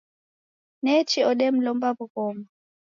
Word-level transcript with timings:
Nechi 0.83 1.19
odemlomba 1.31 1.87
w'ughoma. 1.97 2.45